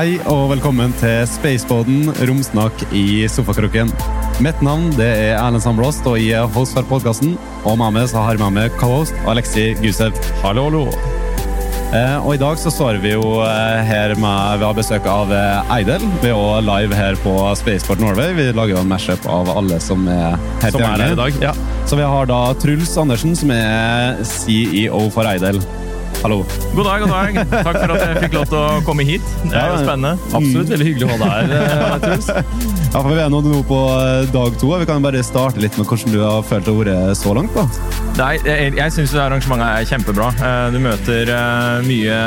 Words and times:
Hei 0.00 0.14
og 0.32 0.46
velkommen 0.48 0.94
til 0.96 1.26
Spaceboden 1.28 2.06
romsnakk 2.24 2.86
i 2.96 3.26
sofakroken. 3.28 3.90
Mitt 4.40 4.62
navn 4.64 4.86
det 4.96 5.08
er 5.10 5.34
Erlend 5.34 5.60
Sandblåst, 5.60 6.06
og 6.08 6.16
jeg 6.16 6.38
er 6.38 6.46
host 6.54 6.72
for 6.72 6.86
podkasten. 6.88 7.34
Og 7.68 7.76
med 7.76 7.98
meg 7.98 8.06
så 8.08 8.22
har 8.24 8.38
jeg 8.38 8.40
med 8.40 8.54
meg 8.56 8.78
co-host 8.80 9.12
Alexi 9.28 9.74
Gusev. 9.82 10.16
Hallo, 10.40 10.70
hallo. 10.70 10.86
Eh, 11.92 12.16
og 12.16 12.32
i 12.32 12.40
dag 12.40 12.56
så 12.62 12.72
står 12.72 13.02
vi 13.02 13.12
jo 13.12 13.42
eh, 13.44 13.82
her 13.90 14.14
med, 14.14 14.62
vi 14.62 14.68
har 14.70 14.78
besøk 14.78 15.10
av 15.10 15.34
eh, 15.36 15.74
Eidel. 15.76 16.08
Vi 16.22 16.32
er 16.32 16.38
også 16.38 16.64
live 16.70 16.96
her 16.96 17.20
på 17.20 17.36
Spaceport 17.60 18.00
Norway. 18.00 18.32
Vi 18.40 18.48
lager 18.56 18.78
jo 18.78 18.80
en 18.80 18.88
mashup 18.94 19.28
av 19.28 19.52
alle 19.52 19.82
som 19.84 20.08
er 20.08 20.40
her 20.64 20.78
Som 20.78 20.86
er 20.86 20.96
her 20.96 21.12
i 21.12 21.20
dag. 21.20 21.44
Ja. 21.44 21.52
Så 21.84 22.00
vi 22.00 22.08
har 22.08 22.32
da 22.32 22.40
Truls 22.62 22.96
Andersen, 22.96 23.36
som 23.36 23.52
er 23.52 24.24
CEO 24.24 25.10
for 25.12 25.28
Eidel. 25.28 25.60
Hallo. 26.20 26.44
God 26.76 26.84
dag, 26.84 27.00
god 27.00 27.08
dag. 27.08 27.36
Takk 27.64 27.76
for 27.80 27.92
at 27.94 28.02
jeg 28.04 28.16
fikk 28.26 28.34
lov 28.36 28.48
til 28.50 28.58
å 28.60 28.80
komme 28.84 29.04
hit. 29.08 29.24
Det 29.48 29.56
er 29.56 29.70
jo 29.72 29.78
spennende. 29.80 30.10
Absolutt 30.36 30.72
veldig 30.74 30.88
hyggelig 30.90 31.06
å 31.06 31.14
ha 31.14 31.16
deg 31.22 31.30
her, 31.32 31.54
eh, 31.56 31.94
Truls. 32.04 32.28
Ja, 32.90 32.98
for 32.98 33.14
Vi 33.14 33.20
er 33.22 33.30
nå 33.32 33.38
på 33.70 33.78
eh, 33.94 34.26
dag 34.34 34.58
to. 34.60 34.68
Vi 34.82 34.88
kan 34.90 35.00
bare 35.04 35.22
starte 35.24 35.62
litt 35.62 35.78
med 35.80 35.86
hvordan 35.88 36.12
du 36.12 36.18
har 36.20 36.42
følt 36.44 36.66
det 36.68 36.74
har 36.74 36.80
vært 36.90 37.16
så 37.22 37.32
langt. 37.38 37.56
da. 37.56 37.64
Nei, 38.18 38.34
jeg, 38.44 38.74
jeg 38.76 38.94
syns 38.98 39.14
arrangementet 39.16 39.64
er 39.78 39.88
kjempebra. 39.94 40.28
Eh, 40.36 40.66
Du 40.74 40.78
møter 40.84 41.32
eh, 41.32 41.88
mye 41.88 42.20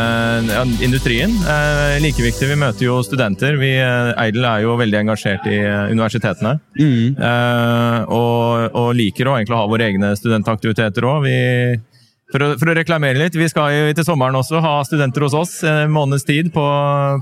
industrien. 0.88 1.38
Eh, 1.46 2.00
Like 2.02 2.26
viktig, 2.26 2.50
vi 2.50 2.58
møter 2.66 2.88
jo 2.90 2.98
studenter. 3.06 3.60
Vi, 3.62 3.76
eh, 3.78 4.14
Eidel 4.26 4.50
er 4.56 4.66
jo 4.66 4.74
veldig 4.82 5.04
engasjert 5.04 5.46
i 5.52 5.60
eh, 5.62 5.94
universitetene. 5.94 6.58
Mm. 6.82 7.22
Og, 8.10 8.74
og 8.74 8.94
liker 8.98 9.30
å 9.30 9.38
egentlig 9.38 9.60
ha 9.60 9.70
våre 9.70 9.92
egne 9.94 10.16
studentaktiviteter 10.18 11.06
òg. 11.14 11.30
For, 12.34 12.42
å- 12.42 12.56
for 12.58 12.72
å 12.72 12.74
reklamere 12.76 13.20
litt, 13.22 13.36
vi 13.38 13.46
skal 13.52 13.70
jo 13.76 13.94
til 13.94 14.06
sommeren 14.08 14.34
også 14.40 14.58
ha 14.64 14.72
studenter 14.88 15.22
hos 15.28 15.36
oss 15.38 15.52
en 15.70 15.92
måneds 15.94 16.26
tid 16.26 16.50
på, 16.56 16.64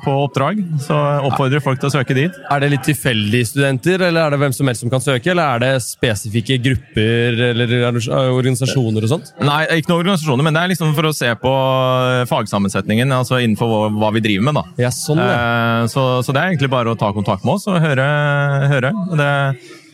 på 0.05 0.13
oppdrag. 0.23 0.61
Så 0.85 0.95
oppfordrer 1.27 1.59
folk 1.65 1.81
til 1.81 1.89
å 1.89 1.93
søke 1.97 2.15
dit. 2.15 2.37
Er 2.49 2.63
det 2.63 2.69
litt 2.71 2.85
tilfeldige 2.87 3.49
studenter, 3.51 4.05
eller 4.07 4.23
er 4.29 4.35
det 4.37 4.39
hvem 4.45 4.55
som 4.55 4.71
helst 4.71 4.85
som 4.85 4.93
kan 4.93 5.03
søke? 5.03 5.33
Eller 5.33 5.57
er 5.57 5.63
det 5.65 5.71
spesifikke 5.83 6.57
grupper 6.63 7.43
eller 7.51 7.75
organisasjoner 8.31 9.03
og 9.03 9.11
sånt? 9.17 9.33
Nei, 9.43 9.65
ikke 9.81 9.91
noen 9.91 10.05
organisasjoner, 10.05 10.47
men 10.47 10.55
det 10.55 10.63
er 10.63 10.71
liksom 10.73 10.95
for 10.95 11.09
å 11.11 11.13
se 11.15 11.33
på 11.43 11.53
fagsammensetningen 12.31 13.11
altså 13.15 13.39
innenfor 13.43 13.67
hva, 13.71 13.81
hva 14.05 14.13
vi 14.15 14.23
driver 14.23 14.47
med. 14.47 14.57
da. 14.61 14.63
Ja, 14.87 14.93
sånn, 14.95 15.19
ja. 15.21 15.35
Eh, 15.83 15.85
Så, 15.91 16.07
så 16.23 16.31
det 16.33 16.41
er 16.41 16.53
egentlig 16.53 16.71
bare 16.71 16.93
å 16.93 16.97
ta 16.99 17.11
kontakt 17.15 17.43
med 17.43 17.57
oss 17.59 17.67
og 17.67 17.79
høre. 17.83 18.05
høre. 18.71 18.91
Det, 19.19 19.31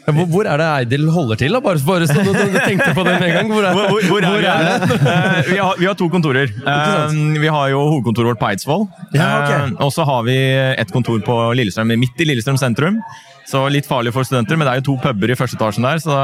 Ja, 0.07 0.13
Hvor, 0.15 0.25
hvor 0.31 0.47
er 0.47 0.61
det 0.61 0.67
Eidil 0.71 1.09
holder 1.11 1.35
til? 1.41 1.51
da? 1.51 1.59
Bare, 1.59 1.81
bare 1.83 2.05
så 2.07 2.21
du, 2.23 2.29
du 2.31 2.57
tenkte 2.63 2.93
på 2.95 3.03
det 3.03 3.15
med 3.19 3.27
en 3.27 3.33
gang. 3.35 3.49
Hvor 3.51 3.65
er, 3.67 3.73
hvor, 3.75 3.89
hvor, 3.91 4.27
hvor 4.31 4.39
er, 4.39 4.45
det? 4.63 4.87
vi? 4.87 4.99
Eh, 5.11 5.49
vi, 5.51 5.57
har, 5.59 5.73
vi 5.81 5.85
har 5.89 5.97
to 5.99 6.07
kontorer. 6.13 6.53
Uh, 6.63 7.17
vi 7.43 7.49
har 7.51 7.73
jo 7.73 7.81
hovedkontoret 7.91 8.31
vårt 8.31 8.39
på 8.39 8.47
Eidsvoll. 8.53 8.85
Ja, 9.11 9.27
okay. 9.41 9.65
Eh, 9.65 9.73
og 9.83 9.91
så 9.91 10.05
har 10.07 10.23
vi 10.23 10.37
et 10.79 10.93
kontor 10.95 11.19
på 11.27 11.35
Lillestrøm, 11.59 11.91
midt 11.99 12.23
i 12.23 12.29
Lillestrøm 12.29 12.55
sentrum. 12.61 13.01
Så 13.47 13.65
litt 13.71 13.85
farlig 13.87 14.11
for 14.15 14.27
studenter, 14.27 14.55
men 14.59 14.67
det 14.67 14.71
er 14.73 14.79
jo 14.81 14.85
to 14.89 14.95
puber 15.03 15.31
i 15.31 15.35
første 15.39 15.55
etasjen 15.55 15.85
der, 15.87 15.99
så 16.03 16.15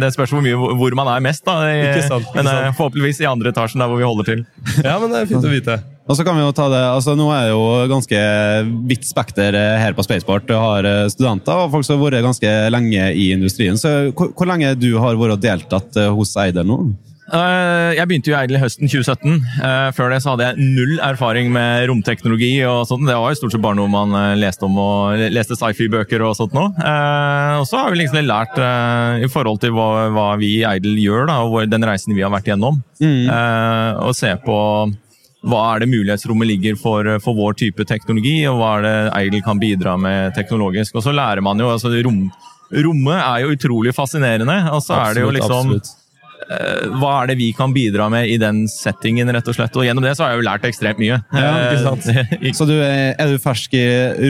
det 0.00 0.10
spørs 0.12 0.34
hvor 0.36 0.42
mye 0.44 0.56
hvor 0.76 0.96
man 0.98 1.08
er 1.14 1.22
mest. 1.24 1.44
da. 1.48 1.54
I- 1.68 1.84
Ikke 1.94 2.08
sant, 2.08 2.26
ikke 2.28 2.42
men 2.42 2.50
eh, 2.52 2.72
forhåpentligvis 2.76 3.22
i 3.24 3.28
andre 3.28 3.52
etasjen 3.54 3.80
der 3.84 3.88
hvor 3.92 4.00
vi 4.00 4.04
holder 4.08 4.28
til. 4.32 4.42
Ja, 4.84 4.98
men 5.00 5.12
det 5.12 5.22
er 5.22 5.30
fint 5.30 5.44
å 5.48 5.52
vite. 5.52 5.78
Og 6.08 6.16
så 6.16 6.24
kan 6.24 6.38
vi 6.38 6.44
jo 6.44 6.52
ta 6.56 6.70
det, 6.72 6.78
altså 6.88 7.12
Nå 7.18 7.26
er 7.36 7.48
det 7.48 7.52
jo 7.52 7.64
ganske 7.90 8.20
vidt 8.88 9.04
spekter 9.04 9.52
eh, 9.58 9.74
her 9.82 9.92
på 9.96 10.04
Spaceport. 10.06 10.46
Du 10.48 10.54
har 10.56 10.86
eh, 10.88 11.02
studenter 11.12 11.66
og 11.66 11.74
folk 11.74 11.84
som 11.84 11.98
har 12.00 12.06
vært 12.08 12.24
ganske 12.24 12.52
lenge 12.72 13.10
i 13.12 13.26
industrien. 13.34 13.76
Så 13.76 14.10
Hvor, 14.16 14.30
hvor 14.32 14.48
lenge 14.48 14.72
du 14.80 14.94
har 15.02 15.18
vært 15.20 15.36
og 15.36 15.42
deltatt 15.44 15.98
eh, 16.00 16.08
hos 16.16 16.32
Eidel 16.40 16.64
nå? 16.68 16.78
Jeg 17.28 18.08
begynte 18.08 18.30
jo 18.30 18.36
Eidel 18.38 18.56
i 18.56 18.60
høsten 18.62 18.88
2017. 18.88 19.34
Eh, 19.60 19.88
Før 19.92 20.14
det 20.14 20.22
så 20.24 20.30
hadde 20.32 20.46
jeg 20.46 20.64
null 20.78 20.94
erfaring 21.04 21.50
med 21.52 21.82
romteknologi. 21.90 22.54
og 22.64 22.86
sånt. 22.88 23.04
Det 23.04 23.12
var 23.20 23.34
jo 23.34 23.38
stort 23.42 23.52
sett 23.52 23.60
bare 23.66 23.76
noe 23.76 23.90
man 23.92 24.14
leste 24.40 24.64
om 24.64 24.78
og 24.80 25.20
leste 25.36 25.58
sci-fi-bøker 25.60 26.24
og 26.24 26.38
sånt 26.38 26.56
nå. 26.56 26.70
Eh, 26.80 27.58
Og 27.60 27.66
så 27.68 27.82
har 27.82 27.92
vi 27.92 28.00
liksom 28.00 28.24
lært 28.24 28.56
i 29.20 29.28
forhold 29.28 29.60
til 29.60 29.76
hva, 29.76 30.08
hva 30.16 30.30
vi 30.40 30.54
i 30.62 30.64
Eidel 30.70 30.96
gjør, 31.04 31.28
da, 31.28 31.36
og 31.44 31.68
den 31.68 31.84
reisen 31.84 32.16
vi 32.16 32.24
har 32.24 32.32
vært 32.32 32.48
igjennom. 32.48 32.80
Mm. 32.96 33.28
Og 34.08 34.16
se 34.16 34.32
på 34.48 34.56
hva 35.46 35.62
er 35.74 35.84
det 35.84 35.90
mulighetsrommet 35.92 36.48
ligger 36.50 36.78
for, 36.80 37.06
for 37.22 37.38
vår 37.38 37.54
type 37.60 37.84
teknologi, 37.86 38.40
og 38.50 38.58
hva 38.58 38.72
er 38.78 38.86
det 38.86 38.96
Eidel 39.20 39.44
kan 39.46 39.60
bidra 39.62 39.94
med 40.00 40.34
teknologisk. 40.34 40.96
Og 40.98 41.04
så 41.06 41.14
lærer 41.14 41.44
man 41.44 41.60
jo 41.62 41.70
altså 41.70 41.92
rom, 42.04 42.26
Rommet 42.68 43.16
er 43.16 43.44
jo 43.44 43.54
utrolig 43.54 43.94
fascinerende. 43.96 44.58
og 44.74 44.82
så 44.84 44.98
er 45.00 45.16
det 45.16 45.22
jo 45.24 45.30
liksom 45.32 45.72
absolutt. 45.72 45.94
Eh, 46.48 46.86
hva 46.96 47.10
er 47.22 47.26
det 47.28 47.34
vi 47.36 47.50
kan 47.52 47.74
bidra 47.76 48.06
med 48.10 48.30
i 48.32 48.38
den 48.40 48.62
settingen, 48.72 49.28
rett 49.34 49.48
og 49.50 49.56
slett. 49.58 49.74
Og 49.76 49.84
gjennom 49.84 50.04
det 50.06 50.14
så 50.16 50.24
har 50.24 50.30
jeg 50.32 50.40
jo 50.40 50.46
lært 50.48 50.64
ekstremt 50.64 51.00
mye. 51.02 51.18
Ja, 51.36 51.50
ikke 51.68 51.82
sant? 51.84 52.06
Eh, 52.08 52.52
Så 52.58 52.64
du 52.64 52.72
er, 52.80 53.12
er 53.20 53.34
du 53.34 53.36
fersk 53.42 53.74
i 53.76 53.82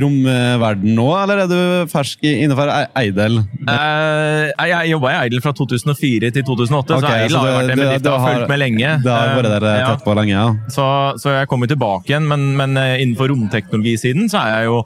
romverden 0.02 0.96
nå, 0.98 1.06
eller 1.22 1.44
er 1.44 1.50
du 1.52 1.92
fersk 1.92 2.24
innenfor 2.26 2.68
E- 2.74 2.88
Eidel? 3.04 3.38
Eh, 3.70 4.68
jeg 4.72 4.90
jobba 4.92 5.12
i 5.14 5.18
Eidel 5.24 5.42
fra 5.44 5.52
2004 5.56 6.32
til 6.34 6.46
2008, 6.48 6.98
okay, 6.98 7.06
så 7.06 7.14
Eidel 7.14 7.36
så 7.36 7.42
har 7.44 7.48
jo 7.48 7.56
vært 7.60 7.70
en 7.76 7.82
bedrift 7.84 8.08
jeg 8.08 8.12
har 8.12 8.24
har- 8.26 8.34
fulgt 8.40 8.52
med 8.54 8.62
lenge. 8.64 8.92
Det 9.06 9.14
har 9.14 9.34
vært 9.38 9.52
der 9.54 9.68
Eh, 9.68 9.78
eh, 9.78 9.86
tett 9.92 10.04
på 10.08 10.14
lenge, 10.18 10.34
ja. 10.34 10.48
Så, 10.74 10.88
så 11.22 11.36
jeg 11.38 11.48
kommer 11.50 11.70
tilbake 11.70 12.10
igjen, 12.12 12.26
men, 12.28 12.48
men 12.58 12.76
eh, 12.82 12.96
innenfor 13.04 13.30
romteknologisiden 13.30 14.28
så 14.32 14.42
er 14.42 14.54
jeg 14.58 14.70
jo 14.72 14.82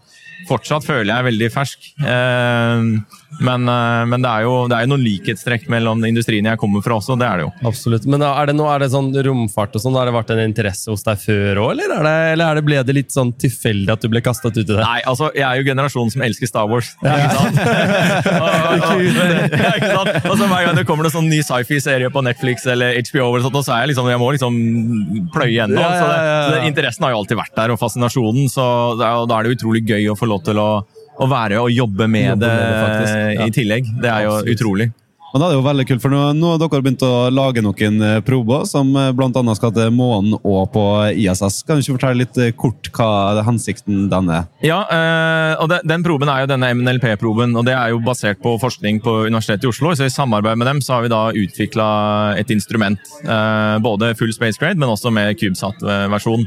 fortsatt 0.49 0.83
føler 0.85 1.13
jeg 1.15 1.29
veldig 1.31 1.51
fersk. 1.55 1.91
Eh, 2.03 2.87
men 3.45 3.69
eh, 3.69 4.03
men 4.13 4.25
det, 4.25 4.31
er 4.31 4.47
jo, 4.47 4.55
det 4.71 4.77
er 4.77 4.87
jo 4.87 4.93
noen 4.93 5.05
likhetstrekk 5.05 5.69
mellom 5.73 6.03
industrien 6.09 6.47
jeg 6.49 6.61
kommer 6.61 6.85
fra 6.85 6.99
også, 6.99 7.17
det 7.21 7.29
er 7.29 7.41
det 7.41 7.47
jo. 7.47 7.53
Absolutt. 7.71 8.07
Men 8.11 8.25
er 8.27 8.51
det, 8.51 8.57
nå, 8.59 8.67
er 8.71 8.83
det 8.83 8.91
sånn 8.93 9.11
romfart 9.27 9.79
og 9.79 9.85
sånn, 9.85 9.97
har 9.99 10.09
det 10.09 10.15
vært 10.17 10.33
en 10.35 10.43
interesse 10.45 10.91
hos 10.93 11.05
deg 11.07 11.21
før 11.23 11.63
òg, 11.67 11.73
eller, 11.77 11.95
er 11.99 12.07
det, 12.07 12.15
eller 12.35 12.51
er 12.51 12.61
det, 12.61 12.65
ble 12.67 12.83
det 12.89 12.97
litt 12.97 13.15
sånn 13.15 13.33
tilfeldig 13.41 13.95
at 13.95 14.05
du 14.05 14.11
ble 14.13 14.23
kastet 14.25 14.57
ut 14.57 14.65
i 14.65 14.69
det? 14.69 14.81
Nei, 14.81 15.01
altså, 15.09 15.31
jeg 15.37 15.47
er 15.49 15.61
jo 15.61 15.69
generasjonen 15.71 16.15
som 16.15 16.25
elsker 16.27 16.51
Star 16.51 16.71
Wars. 16.71 16.93
Ikke 17.03 17.37
sant? 17.37 17.61
ja, 19.63 19.73
ikke 19.77 19.93
sant? 19.93 20.13
Og 20.29 20.37
så 20.39 20.49
Hver 20.53 20.67
gang 20.67 20.79
det 20.79 20.87
kommer 20.89 21.09
en 21.09 21.15
sånn 21.15 21.31
ny 21.31 21.41
sci-fi-serie 21.45 22.11
på 22.13 22.23
Netflix 22.25 22.67
eller 22.71 22.99
HBO, 23.09 23.31
eller 23.33 23.47
sånt, 23.47 23.61
så 23.65 23.77
er 23.77 23.85
jeg 23.87 23.93
liksom, 23.93 24.11
jeg 24.13 24.21
må 24.21 24.31
liksom 24.37 24.59
pløye 25.35 25.53
gjennom. 25.55 25.81
Ja, 25.81 25.93
ja, 25.93 26.01
Så, 26.01 26.09
det, 26.09 26.17
ja, 26.19 26.33
ja. 26.33 26.43
så 26.43 26.55
det, 26.57 26.65
interessen 26.73 27.07
har 27.07 27.15
jo 27.15 27.23
alltid 27.23 27.41
vært 27.41 27.55
der, 27.59 27.75
og 27.75 27.81
fascinasjonen. 27.81 28.51
Så 28.53 28.67
og 28.93 29.29
da 29.31 29.39
er 29.39 29.47
det 29.47 29.57
utrolig 29.57 29.85
gøy 29.89 30.11
å 30.13 30.19
få 30.19 30.29
lov 30.31 30.45
til 30.47 30.61
å, 30.61 30.69
å 31.23 31.31
være 31.31 31.61
og 31.63 31.71
jobbe 31.73 32.09
med 32.11 32.33
Jobbe 32.33 32.43
det, 32.47 32.57
med 32.57 32.67
det, 32.73 32.83
faktisk. 32.83 33.15
Ja. 33.39 33.47
i 33.47 33.55
tillegg. 33.61 33.95
Det 34.03 34.11
er 34.11 34.27
jo 34.29 34.35
Absolutt. 34.41 34.59
utrolig. 34.59 34.93
Og 35.33 35.41
da 35.41 35.47
er 35.47 35.55
det 35.55 35.57
jo 35.57 35.65
veldig 35.65 35.85
kult, 35.89 36.03
for 36.03 36.13
nå, 36.13 36.19
nå 36.37 36.49
har 36.53 36.59
dere 36.61 36.83
begynt 36.85 37.03
å 37.09 37.31
lage 37.33 37.63
noen 37.65 38.03
eh, 38.05 38.19
prober 38.21 38.67
som 38.69 38.91
bl.a. 38.93 39.15
blant 39.17 39.39
annet 39.41 39.57
skal 39.57 39.71
til 39.73 39.89
månen 39.97 40.35
og 40.37 40.67
på 40.75 40.83
ISS. 41.23 41.63
Kan 41.65 41.79
du 41.79 41.87
ikke 41.87 41.95
fortelle 41.95 42.21
litt 42.21 42.37
eh, 42.37 42.51
kort 42.53 42.91
hva 42.93 43.07
er 43.31 43.41
hensikten 43.47 44.11
den 44.13 44.29
er? 44.29 44.45
Ja, 44.61 44.83
eh, 44.93 45.55
og 45.57 45.71
de, 45.73 45.79
den 45.89 46.05
proben 46.05 46.29
er 46.29 46.45
jo 46.45 46.51
denne 46.53 46.69
MNLP-proben, 46.77 47.57
og 47.57 47.65
det 47.65 47.73
er 47.79 47.95
jo 47.95 48.03
basert 48.05 48.43
på 48.45 48.59
forskning 48.61 49.01
på 49.01 49.23
Universitetet 49.31 49.65
i 49.65 49.73
Oslo. 49.73 49.95
Så 49.97 50.05
i 50.11 50.13
samarbeid 50.13 50.61
med 50.61 50.69
dem 50.69 50.85
så 50.85 50.99
har 50.99 51.07
vi 51.09 51.15
da 51.15 51.23
utvikla 51.33 51.89
et 52.37 52.53
instrument. 52.53 53.01
eh, 53.25 53.79
både 53.89 54.13
full 54.21 54.37
space 54.37 54.61
grade, 54.61 54.77
men 54.77 54.93
også 54.93 55.09
med 55.17 55.33
CubeSat-versjon. 55.41 56.45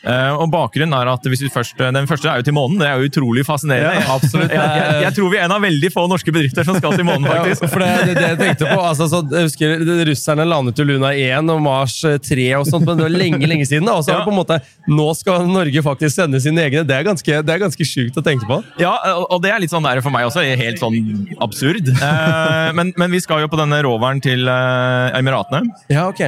Eh, 0.00 0.32
og 0.32 0.48
bakgrunnen 0.48 0.94
er 0.96 1.10
at 1.12 1.26
først, 1.52 1.76
Den 1.76 2.06
første 2.08 2.28
er 2.30 2.40
jo 2.40 2.46
til 2.48 2.54
månen. 2.56 2.78
Det 2.80 2.88
er 2.88 3.00
jo 3.00 3.08
utrolig 3.10 3.44
fascinerende. 3.44 4.00
Ja, 4.00 4.14
absolutt. 4.14 4.52
Jeg, 4.54 4.76
jeg, 4.80 5.02
jeg 5.04 5.16
tror 5.16 5.32
vi 5.32 5.40
er 5.40 5.44
en 5.44 5.54
av 5.56 5.60
veldig 5.64 5.90
få 5.92 6.06
norske 6.08 6.32
bedrifter 6.32 6.64
som 6.64 6.78
skal 6.78 6.96
til 6.96 7.06
månen, 7.08 7.28
faktisk. 7.34 7.66
Ja, 7.66 7.70
for 7.74 7.84
det, 7.84 7.90
det, 8.08 8.14
det 8.16 8.28
jeg 8.30 8.38
tenkte 8.40 8.70
på, 8.70 8.78
altså, 8.80 9.08
så, 9.12 9.20
jeg 9.28 9.50
husker 9.50 9.84
Russerne 10.08 10.46
landet 10.48 10.80
jo 10.80 10.86
Luna 10.88 11.12
1 11.12 11.52
og 11.52 11.60
Mars 11.64 11.98
3, 12.00 12.46
og 12.56 12.64
sånt, 12.68 12.86
men 12.88 12.96
det 12.96 13.06
var 13.08 13.14
lenge 13.14 13.50
lenge 13.50 13.68
siden. 13.68 13.90
Og 13.92 14.04
så 14.06 14.16
det 14.16 14.24
på 14.24 14.32
en 14.32 14.40
måte, 14.40 14.60
Nå 14.90 15.06
skal 15.18 15.44
Norge 15.46 15.84
faktisk 15.84 16.16
sende 16.16 16.40
sine 16.42 16.64
egne. 16.64 16.86
Det 16.88 16.96
er 16.96 17.04
ganske, 17.06 17.42
det 17.44 17.54
er 17.54 17.62
ganske 17.62 17.86
sjukt 17.86 18.16
å 18.16 18.24
tenke 18.24 18.48
på. 18.48 18.60
Ja, 18.80 18.94
og 19.28 19.42
det 19.44 19.52
er 19.52 19.60
litt 19.62 19.72
sånn 19.72 19.84
der 19.84 20.00
for 20.04 20.14
meg 20.14 20.26
også. 20.30 20.42
Helt 20.60 20.80
sånn 20.82 20.98
absurd. 21.40 21.92
Eh, 22.10 22.70
men, 22.74 22.90
men 22.98 23.12
vi 23.12 23.20
skal 23.22 23.42
jo 23.42 23.48
på 23.52 23.58
denne 23.58 23.76
roveren 23.84 24.18
til 24.24 24.48
eh, 24.48 25.18
Emiratene. 25.18 25.74
Ja, 25.92 26.06
ok. 26.08 26.22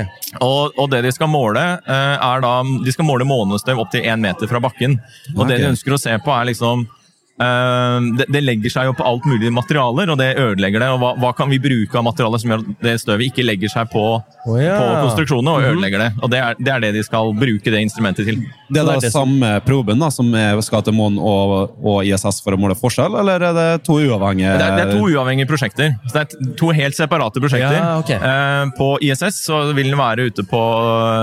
Og, 0.44 0.76
og 0.78 0.90
det 0.92 1.00
de 1.06 1.12
skal 1.14 1.30
måle, 1.30 1.62
eh, 1.80 2.14
er 2.14 2.42
da 2.44 2.52
De 2.84 2.94
skal 2.94 3.06
måle 3.08 3.26
månestøv 3.28 3.61
opp 3.70 3.92
til 3.92 4.02
én 4.02 4.20
meter 4.22 4.50
fra 4.50 4.60
bakken. 4.62 4.98
Og 5.36 5.46
det 5.48 5.60
de 5.60 5.70
ønsker 5.70 5.94
å 5.94 6.00
se 6.00 6.16
på, 6.22 6.34
er 6.34 6.50
liksom 6.50 6.84
uh, 6.86 7.98
det, 8.18 8.26
det 8.32 8.42
legger 8.42 8.74
seg 8.74 8.90
jo 8.90 8.96
på 8.98 9.06
alt 9.06 9.28
mulig 9.28 9.52
materialer, 9.54 10.12
og 10.12 10.18
det 10.20 10.32
ødelegger 10.34 10.84
det. 10.84 10.90
og 10.94 11.02
Hva, 11.02 11.12
hva 11.22 11.32
kan 11.38 11.52
vi 11.52 11.60
bruke 11.62 11.98
av 11.98 12.06
materialer 12.08 12.42
som 12.42 12.54
gjør 12.54 12.64
at 12.64 12.84
det 12.88 12.96
støvet 13.04 13.28
ikke 13.30 13.46
legger 13.46 13.72
seg 13.72 13.92
på, 13.92 14.06
oh, 14.22 14.58
ja. 14.60 14.78
på 14.78 15.06
konstruksjonene 15.06 15.54
og 15.54 15.70
ødelegger 15.70 16.06
det? 16.06 16.10
Og 16.22 16.34
det 16.34 16.42
er, 16.42 16.58
det 16.58 16.74
er 16.74 16.86
det 16.86 16.92
de 16.98 17.06
skal 17.06 17.34
bruke 17.38 17.74
det 17.74 17.84
instrumentet 17.86 18.28
til. 18.28 18.42
Det 18.72 18.82
er 18.82 18.88
da 18.88 18.96
det 19.02 19.12
samme 19.12 19.52
proben 19.66 20.00
da, 20.02 20.08
som 20.12 20.30
skal 20.64 20.84
til 20.86 20.96
Mon 20.96 21.18
og, 21.20 21.74
og 21.82 22.06
ISS 22.08 22.40
for 22.44 22.56
å 22.56 22.60
måle 22.60 22.76
forskjell, 22.78 23.14
eller 23.20 23.44
er 23.50 23.56
det 23.56 23.66
to 23.86 23.98
uavhengige 24.00 24.54
Det 24.58 24.66
er, 24.66 24.76
det 24.78 24.84
er 24.86 24.92
to 24.96 25.08
uavhengige 25.10 25.48
prosjekter. 25.50 25.94
Så 26.08 26.16
det 26.16 26.22
er 26.22 26.54
to 26.58 26.70
helt 26.74 26.96
separate 26.96 27.42
prosjekter. 27.42 27.76
Ja, 27.78 27.98
okay. 28.00 28.18
Eh, 28.18 28.72
på 28.78 28.88
ISS 29.04 29.42
så 29.46 29.60
vil 29.76 29.92
den 29.92 29.98
være 30.00 30.28
ute 30.30 30.44
på 30.48 30.60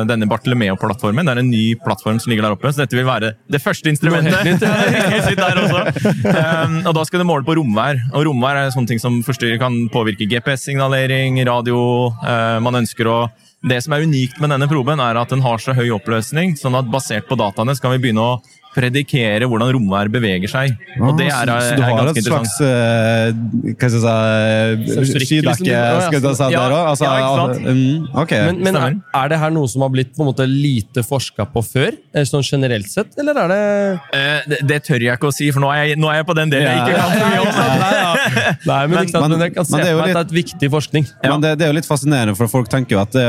denne 0.10 0.28
Bartolomeo-plattformen. 0.30 1.26
Det 1.28 1.36
er 1.36 1.44
en 1.44 1.52
ny 1.52 1.66
plattform 1.84 2.20
som 2.22 2.32
ligger 2.34 2.48
der 2.48 2.58
oppe, 2.58 2.72
så 2.74 2.84
dette 2.84 2.98
vil 2.98 3.08
være 3.08 3.34
det 3.50 3.64
første 3.64 3.92
instrumentet. 3.92 4.38
Eh, 6.30 6.74
og 6.88 6.94
da 6.96 7.04
skal 7.08 7.22
det 7.22 7.28
måle 7.28 7.46
på 7.48 7.56
romvær. 7.58 7.98
Og 8.14 8.26
romvær 8.28 8.58
er 8.60 8.72
sånne 8.74 8.92
ting 8.92 9.02
som 9.02 9.20
forstyrrer, 9.26 9.60
kan 9.62 9.76
påvirke 9.94 10.28
GPS-signalering, 10.30 11.40
radio. 11.48 11.80
eh, 12.24 12.58
man 12.64 12.80
ønsker 12.82 13.10
å 13.10 13.20
det 13.68 13.82
som 13.84 13.94
er 13.96 14.06
unikt 14.08 14.40
med 14.40 14.54
denne 14.54 14.70
proben, 14.72 15.02
er 15.04 15.20
at 15.20 15.34
den 15.34 15.44
har 15.44 15.60
så 15.60 15.76
høy 15.76 15.90
oppløsning, 15.98 16.56
sånn 16.60 16.78
at 16.80 16.88
basert 16.92 17.28
på 17.28 17.36
dataene 17.40 17.76
skal 17.76 17.98
vi 17.98 18.06
begynne 18.06 18.24
å 18.24 18.40
predikere 18.70 19.48
hvordan 19.50 19.72
romvær 19.74 20.10
beveger 20.14 20.52
seg. 20.52 20.76
Og 21.02 21.16
det 21.18 21.26
er, 21.34 21.50
så, 21.50 21.56
så 21.66 21.78
du 21.80 21.84
har 21.84 22.10
et 22.12 22.20
slags 22.22 22.52
uh, 22.62 23.32
Hva 23.74 23.90
skal 23.90 23.96
jeg 23.96 24.84
si 24.86 24.94
Sensorikker, 24.94 25.26
Skydekke, 25.26 25.64
liksom. 25.66 26.06
skal 26.06 26.22
du 26.22 26.30
si 26.38 26.50
der 26.54 26.76
òg? 26.76 26.84
Altså, 26.92 27.08
ja, 27.08 27.16
ikke 27.18 27.40
sant? 27.40 27.66
mm, 27.66 28.06
okay. 28.24 28.44
Men, 28.46 28.62
men 28.68 28.80
er, 28.80 28.98
er 29.24 29.34
det 29.34 29.40
her 29.42 29.56
noe 29.56 29.72
som 29.74 29.86
har 29.86 29.92
blitt 29.96 30.14
på 30.14 30.24
en 30.24 30.30
måte 30.30 30.46
lite 30.50 31.04
forska 31.06 31.48
på 31.50 31.66
før? 31.66 31.98
eh, 32.14 32.28
Sånn 32.30 32.46
generelt 32.46 32.92
sett, 32.94 33.18
eller 33.20 33.42
er 33.42 33.52
det 33.56 33.64
uh, 34.14 34.40
det, 34.54 34.62
det 34.70 34.80
tør 34.86 35.02
jeg 35.08 35.18
ikke 35.18 35.34
å 35.34 35.36
si, 35.36 35.50
for 35.56 35.66
nå 35.66 35.74
er 35.74 35.90
jeg, 35.90 36.00
nå 36.00 36.14
er 36.14 36.22
jeg 36.22 36.30
på 36.30 36.38
den 36.38 36.54
delen 36.54 36.70
jeg 36.70 36.86
ikke 36.86 37.02
kan 37.02 37.10
så 37.18 37.26
mye 37.26 37.42
om. 37.42 37.50
Nei, 38.70 38.88
men, 38.88 39.06
men- 39.12 39.32
men 39.32 39.40
jeg 39.46 39.54
kan 39.56 39.66
se 39.66 39.78
det 39.78 39.82
er 39.82 39.86
for 39.86 39.92
jo 39.92 40.00
meg 40.00 40.10
at 40.10 40.14
det 40.14 40.20
er 40.20 40.28
et 40.28 40.36
viktig 40.38 40.70
forskning. 40.74 41.08
Ja. 41.24 41.32
Men 41.34 41.42
det, 41.46 41.52
det 41.60 41.66
er 41.68 41.72
jo 41.74 41.78
litt 41.80 41.88
fascinerende, 41.90 42.36
for 42.38 42.48
folk 42.52 42.70
tenker 42.72 42.96
jo 42.98 43.02
at 43.02 43.12
det, 43.16 43.26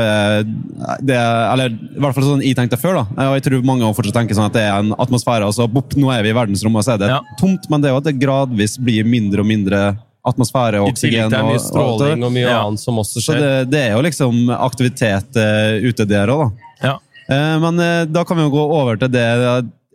det 1.07 1.15
er 1.17 1.51
Eller 1.53 1.73
i 1.75 1.99
hvert 2.01 2.15
fall 2.17 2.27
sånn 2.27 2.43
jeg 2.45 2.55
tenkte 2.57 2.79
før, 2.81 3.01
da. 3.01 3.27
Og 3.29 3.35
jeg 3.39 3.45
tror 3.47 3.65
mange 3.67 3.89
fortsatt 3.97 4.17
tenker 4.21 4.37
sånn 4.37 4.49
at 4.49 4.55
det 4.57 4.63
er 4.67 4.77
en 4.79 4.93
atmosfære, 5.01 5.47
og 5.47 5.53
så 5.57 5.67
bopp, 5.71 5.95
nå 5.99 6.11
er 6.13 6.23
vi 6.25 6.31
i 6.33 6.37
verdensrommet, 6.37 6.81
og 6.83 6.87
så 6.87 6.95
er 6.95 7.03
det 7.03 7.11
Ja. 7.13 7.19
tomt. 7.39 7.67
Men 7.69 7.81
det 7.81 7.89
er 7.89 7.95
jo 7.95 8.01
at 8.03 8.07
det 8.09 8.19
gradvis 8.21 8.77
blir 8.81 9.03
mindre 9.05 9.41
og 9.43 9.47
mindre 9.51 9.81
atmosfære 10.27 10.81
og 10.83 10.91
oksygen. 10.91 11.29
til 11.33 11.43
mye 11.47 11.57
og- 11.57 11.65
stråling 11.65 12.23
og 12.23 12.31
mye 12.31 12.45
Ja. 12.47 12.59
annet 12.67 12.79
som 12.79 12.95
også 13.01 13.21
Så 13.25 13.33
det, 13.39 13.69
det 13.71 13.79
er 13.89 13.95
jo 13.95 14.01
liksom 14.05 14.49
aktivitet 14.53 15.35
eh, 15.35 15.81
ute 15.89 16.05
der 16.05 16.27
òg, 16.29 16.51
da. 16.81 16.89
Ja. 16.91 16.97
Eh, 17.29 17.59
men 17.59 17.79
eh, 17.79 18.05
da 18.05 18.23
kan 18.23 18.37
vi 18.37 18.43
jo 18.43 18.51
gå 18.53 18.65
over 18.81 18.97
til 18.97 19.07
det 19.09 19.25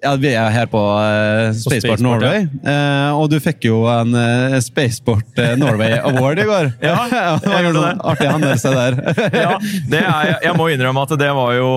ja, 0.04 0.12
Vi 0.20 0.30
er 0.36 0.50
her 0.52 0.66
på 0.68 0.80
uh, 0.80 1.50
Spaceport 1.56 2.00
Spaceport, 2.00 2.02
Norway, 2.04 2.44
eh, 2.44 3.16
og 3.16 3.30
du 3.32 3.38
fikk 3.40 3.64
jo 3.68 3.82
en 3.88 4.12
uh, 4.12 4.56
Spaceport 4.60 5.40
Norway 5.56 5.96
Award 5.96 6.42
i 6.42 6.48
går. 6.48 6.72
Ja, 6.86 6.96
det 7.40 7.52
jeg 7.52 7.66
gjorde 7.66 7.84
sånn 7.84 8.02
artig 8.12 8.28
hendelse 8.30 8.72
der. 8.74 8.98
ja, 9.46 9.54
det 9.90 10.02
er, 10.02 10.32
jeg 10.44 10.58
må 10.58 10.68
innrømme 10.72 11.06
at 11.06 11.14
det 11.18 11.30
var 11.36 11.54
jo 11.56 11.70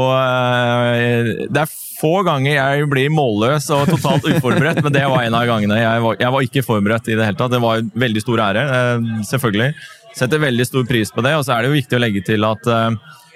Det 1.48 1.63
er 1.63 1.77
få 2.00 2.12
ganger 2.24 2.54
jeg 2.54 2.89
blir 2.92 3.10
målløs 3.12 3.68
og 3.75 3.89
totalt 3.89 4.27
uforberedt, 4.27 4.80
men 4.86 4.94
det 4.95 5.04
var 5.12 5.25
en 5.25 5.36
av 5.36 5.48
gangene. 5.50 5.80
Jeg 5.81 6.04
var, 6.04 6.19
jeg 6.22 6.36
var 6.36 6.45
ikke 6.48 6.63
forberedt 6.63 7.10
i 7.12 7.18
det 7.19 7.25
hele 7.27 7.39
tatt. 7.39 7.51
Det 7.51 7.60
var 7.63 7.81
en 7.81 7.89
veldig 8.00 8.24
stor 8.24 8.44
ære, 8.45 8.63
selvfølgelig. 9.27 9.74
Setter 10.15 10.44
veldig 10.44 10.68
stor 10.68 10.88
pris 10.88 11.12
på 11.12 11.24
det, 11.25 11.33
og 11.36 11.44
så 11.44 11.57
er 11.57 11.65
det 11.65 11.72
jo 11.72 11.75
viktig 11.75 12.00
å 12.00 12.04
legge 12.04 12.24
til 12.27 12.48
at 12.48 12.72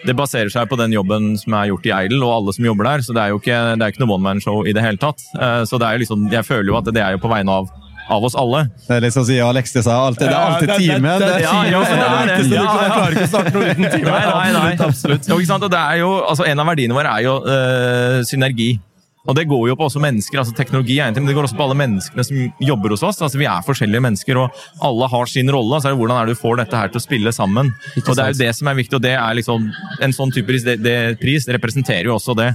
det 0.05 0.15
baserer 0.15 0.49
seg 0.51 0.67
på 0.69 0.77
den 0.79 0.91
jobben 0.91 1.37
som 1.39 1.53
er 1.53 1.69
gjort 1.71 1.85
i 1.87 1.93
Eidel, 1.95 2.23
og 2.23 2.33
alle 2.37 2.53
som 2.55 2.65
jobber 2.65 2.83
der. 2.89 2.99
Så 3.05 3.13
det 3.15 3.21
er 3.23 3.29
jo 3.33 3.39
ikke, 3.39 3.59
det 3.79 3.85
er 3.87 3.93
ikke 3.93 4.03
noe 4.05 4.15
one 4.17 4.23
man-show 4.29 4.65
i 4.67 4.73
det 4.75 4.83
hele 4.83 4.97
tatt. 5.01 5.23
Eh, 5.39 5.63
Så 5.69 5.79
det 5.79 5.87
er 5.87 5.93
jo 5.97 6.03
liksom, 6.03 6.27
jeg 6.31 6.43
føler 6.45 6.69
jo 6.73 6.77
at 6.81 6.85
det 6.93 7.01
er 7.03 7.11
jo 7.15 7.21
på 7.23 7.31
vegne 7.31 7.49
av, 7.61 7.69
av 8.11 8.23
oss 8.27 8.35
alle. 8.35 8.65
Det 8.87 8.97
er 8.97 9.01
liksom 9.05 9.23
sier 9.25 9.45
Alexis 9.47 9.85
sa 9.87 9.99
alltid, 10.07 10.27
det 10.27 10.35
er 10.35 10.43
alltid 10.43 10.69
teamet. 10.69 10.79
det- 10.79 10.83
er 10.83 10.99
teamet. 10.99 11.19
det- 11.19 11.27
det- 11.33 11.41
Ja, 11.41 11.63
ja, 11.63 11.79
det 11.79 11.91
er 11.91 12.25
det. 12.27 12.51
Ja, 12.51 12.63
ja. 12.63 12.81
Jeg 12.83 12.91
klarer 12.91 13.11
ikke 13.15 13.23
å 13.23 13.33
starte 13.33 13.53
noe 13.53 13.69
uten 13.71 13.91
team. 13.91 14.03
Nei, 14.03 14.25
nei, 14.25 14.51
nei. 14.51 14.71
Absolutt, 14.75 15.29
absolutt. 15.29 15.71
Det 15.71 15.79
er 15.79 15.95
jo, 16.03 16.09
altså, 16.29 16.45
en 16.47 16.59
av 16.59 16.67
verdiene 16.67 16.93
våre 16.93 17.07
er 17.17 17.21
jo 17.23 17.35
øh, 17.47 18.23
synergi. 18.27 18.79
Og 19.23 19.37
det 19.37 19.45
går 19.47 19.69
jo 19.69 19.75
på 19.79 19.85
også 19.87 20.01
mennesker. 20.03 20.41
altså 20.41 20.55
Teknologi 20.55 20.97
er 20.99 21.07
en 21.07 21.15
ting, 21.15 21.23
men 21.23 21.31
det 21.31 21.37
går 21.37 21.47
også 21.47 21.55
på 21.55 21.63
alle 21.63 21.77
menneskene 21.79 22.25
som 22.27 22.39
jobber 22.59 22.91
hos 22.91 23.05
oss. 23.07 23.21
altså 23.23 23.39
Vi 23.39 23.47
er 23.47 23.63
forskjellige 23.63 24.03
mennesker, 24.03 24.39
og 24.41 24.63
alle 24.83 25.07
har 25.13 25.31
sin 25.31 25.51
rolle. 25.51 25.79
så 25.79 25.87
er 25.87 25.93
det 25.93 25.99
Hvordan 26.01 26.17
er 26.17 26.27
det 26.27 26.35
du 26.35 26.41
får 26.41 26.57
dette 26.59 26.81
her 26.81 26.91
til 26.91 26.99
å 26.99 27.05
spille 27.05 27.31
sammen? 27.31 27.71
og 27.95 28.09
Det 28.09 28.19
er 28.19 28.33
jo 28.33 28.41
det 28.41 28.55
som 28.57 28.67
er 28.67 28.75
viktig, 28.75 28.97
og 28.99 29.05
det 29.05 29.15
er 29.15 29.37
liksom 29.39 29.69
en 30.03 30.15
sånn 30.17 30.33
type 30.35 30.47
pris, 30.47 30.65
det, 30.67 30.81
det, 30.83 30.97
pris 31.21 31.47
representerer 31.47 32.11
jo 32.11 32.17
også 32.17 32.35
det. 32.35 32.51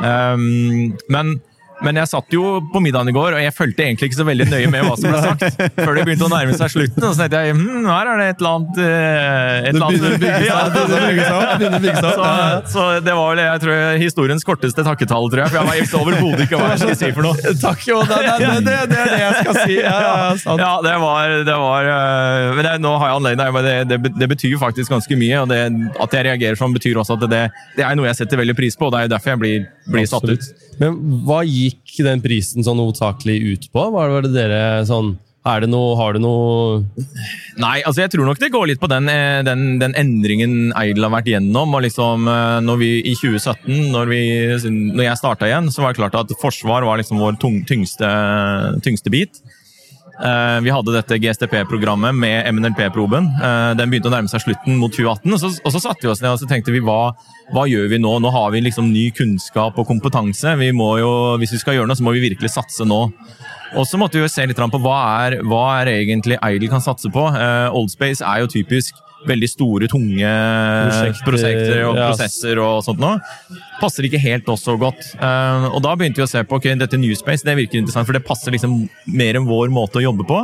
Um, 0.00 0.96
men 1.12 1.36
men 1.84 1.98
jeg 2.00 2.08
satt 2.08 2.32
jo 2.32 2.56
på 2.72 2.80
middagen 2.80 3.10
i 3.10 3.14
går, 3.14 3.34
og 3.36 3.42
jeg 3.42 3.52
fulgte 3.52 3.84
egentlig 3.84 4.08
ikke 4.08 4.18
så 4.18 4.24
veldig 4.26 4.46
nøye 4.48 4.68
med 4.72 4.86
hva 4.86 4.94
som 4.96 5.12
ble 5.12 5.20
sagt. 5.28 5.58
Før 5.76 5.98
det 5.98 6.04
begynte 6.08 6.24
å 6.24 6.32
nærme 6.32 6.56
seg 6.56 6.72
slutten. 6.72 7.04
Og 7.04 7.12
så 7.12 7.24
tenkte 7.26 7.42
jeg 7.44 7.56
hm, 7.58 7.88
her 7.90 8.10
er 8.12 8.22
det 8.22 8.28
et 8.32 8.40
eller 8.40 8.54
annet 8.56 8.80
eh, 8.80 9.58
et 9.60 9.68
eller 9.74 9.86
annet- 9.90 10.24
bygge 11.82 11.96
seg 12.00 12.08
opp, 12.10 12.70
så, 12.72 12.86
det 13.04 13.16
var 13.18 13.34
vel 13.34 13.42
jeg 13.44 13.62
tror, 13.66 13.82
historiens 14.00 14.46
korteste 14.46 14.86
takketall, 14.86 15.28
tror 15.32 15.44
jeg. 15.44 15.52
For 15.52 15.72
jeg 15.74 15.84
visste 15.84 16.00
overhodet 16.00 16.46
ikke 16.46 16.60
hva 16.60 16.72
jeg 16.72 16.82
skulle 16.82 16.98
si 17.02 17.12
for 17.18 17.28
noe. 17.28 17.54
Takk, 17.66 17.86
jo. 17.90 18.00
Det, 18.08 18.20
det, 18.24 18.36
det, 18.40 18.50
det, 18.66 18.76
det 18.92 19.00
er 19.02 19.12
det 19.12 19.20
jeg 19.20 19.38
skal 19.42 19.60
si. 19.60 19.78
Ja, 19.82 19.96
ja, 20.06 20.56
ja, 20.56 20.72
det 20.86 20.96
var, 21.02 21.36
det 21.46 21.56
var 21.66 21.90
øh, 21.92 22.56
Men 22.56 22.70
nå 22.84 22.94
har 23.02 23.12
jeg 23.12 23.20
anledning, 23.20 23.54
men 23.56 23.90
det, 23.92 24.00
det, 24.16 24.28
betyr 24.32 24.56
faktisk 24.62 24.96
ganske 24.96 25.18
mye. 25.18 25.42
Og 25.44 25.52
det, 25.52 25.62
at 26.06 26.16
jeg 26.18 26.28
reagerer 26.30 26.58
sånn, 26.58 26.76
betyr 26.76 27.02
også 27.02 27.18
at 27.20 27.28
det, 27.30 27.42
det 27.76 27.84
er 27.86 27.98
noe 27.98 28.08
jeg 28.08 28.22
setter 28.22 28.40
veldig 28.40 28.56
pris 28.58 28.78
på. 28.78 28.88
og 28.88 28.94
Det 28.96 29.02
er 29.02 29.10
jo 29.10 29.14
derfor 29.16 29.34
jeg 29.34 29.44
blir, 29.44 29.68
blir 29.92 30.08
satt 30.10 30.30
ut. 30.30 30.54
Men 30.80 30.96
hva 31.26 31.40
gikk 31.66 32.00
den 32.06 32.24
prisen 32.24 32.66
sånn 32.66 32.80
hovedsakelig 32.82 33.36
ut 33.52 33.70
på? 33.74 33.86
Var 33.94 34.18
det 34.26 34.34
dere 34.34 34.64
sånn 34.88 35.16
er 35.46 35.62
det 35.62 35.68
noe, 35.70 35.94
Har 35.98 36.16
du 36.16 36.22
noe 36.22 36.80
Nei, 37.62 37.78
altså 37.86 38.02
jeg 38.02 38.12
tror 38.14 38.26
nok 38.28 38.40
det 38.42 38.52
går 38.54 38.70
litt 38.70 38.82
på 38.82 38.90
den, 38.90 39.08
eh, 39.12 39.42
den, 39.46 39.78
den 39.82 39.94
endringen 39.98 40.72
Eidel 40.76 41.06
har 41.06 41.14
vært 41.14 41.30
gjennom. 41.30 41.74
og 41.76 41.84
liksom 41.86 42.26
eh, 42.30 42.58
når 42.66 42.80
vi 42.82 42.90
I 43.12 43.14
2017, 43.20 43.92
når, 43.94 44.10
vi, 44.10 44.22
når 44.96 45.04
jeg 45.06 45.20
starta 45.22 45.48
igjen, 45.48 45.70
så 45.72 45.84
var 45.84 45.94
det 45.94 46.00
klart 46.02 46.18
at 46.18 46.34
forsvar 46.42 46.86
var 46.86 47.00
liksom 47.00 47.22
vår 47.22 47.38
tyngste, 47.68 48.10
tyngste 48.84 49.12
bit. 49.14 49.40
Eh, 50.16 50.60
Vi 50.64 50.72
hadde 50.72 50.94
dette 50.94 51.18
GSTP-programmet 51.20 52.14
med 52.16 52.46
MNLP-proben. 52.54 53.28
Eh, 53.36 53.74
Den 53.76 53.90
begynte 53.90 54.08
å 54.08 54.14
nærme 54.14 54.30
seg 54.32 54.44
slutten 54.44 54.78
mot 54.80 54.92
2018. 54.92 55.32
Og 55.34 55.40
så, 55.42 55.50
og 55.62 55.74
så 55.74 55.82
satte 55.82 56.06
vi 56.06 56.12
oss 56.12 56.22
ned 56.24 56.32
og 56.32 56.48
tenkte 56.48 56.72
vi, 56.72 56.80
hva, 56.84 57.12
hva 57.52 57.66
gjør 57.68 57.90
vi 57.92 58.00
nå? 58.00 58.16
Nå 58.22 58.32
har 58.32 58.50
vi 58.54 58.64
liksom 58.64 58.92
ny 58.92 59.10
kunnskap 59.16 59.78
og 59.78 59.88
kompetanse. 59.88 60.56
Vi 60.60 60.72
jo, 60.72 61.12
hvis 61.40 61.52
vi 61.52 61.62
skal 61.62 61.76
gjøre 61.78 61.90
noe, 61.90 61.98
så 61.98 62.06
må 62.06 62.16
vi 62.16 62.24
virkelig 62.30 62.54
satse 62.54 62.88
nå. 62.88 63.02
Og 63.76 63.84
så 63.84 63.98
måtte 64.00 64.20
vi 64.22 64.28
se 64.30 64.46
litt 64.46 64.56
på 64.56 64.80
hva 64.80 64.98
er, 65.26 65.40
hva 65.44 65.80
er 65.82 65.90
egentlig 65.92 66.38
Idle 66.40 66.70
kan 66.70 66.80
satse 66.84 67.10
på. 67.12 67.26
Eh, 67.34 67.68
Oldspace 67.76 68.24
er 68.24 68.44
jo 68.44 68.52
typisk 68.52 69.02
veldig 69.26 69.48
store, 69.50 69.88
tunge 69.90 70.28
Prosjekter, 70.28 71.24
prosjekter 71.26 71.82
og 71.88 71.98
prosesser 71.98 72.60
og 72.62 72.84
sånt 72.86 73.00
noe, 73.02 73.16
Passer 73.80 74.08
ikke 74.08 74.20
helt 74.22 74.48
oss 74.48 74.64
så 74.64 74.76
godt. 74.80 75.10
Eh, 75.20 75.66
og 75.68 75.82
da 75.84 75.92
begynte 75.98 76.22
vi 76.22 76.24
å 76.24 76.30
se 76.30 76.40
på 76.48 76.56
ok, 76.56 76.70
dette 76.80 77.00
Newspace, 77.00 77.44
det 77.44 77.56
virker 77.58 77.80
interessant, 77.80 78.08
for 78.08 78.16
det 78.16 78.24
passer 78.24 78.54
liksom 78.54 78.86
mer 79.12 79.36
enn 79.36 79.48
vår 79.48 79.72
måte 79.74 80.00
å 80.00 80.06
jobbe 80.06 80.24
på. 80.28 80.40